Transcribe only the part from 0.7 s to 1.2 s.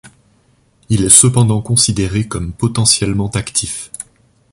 Il est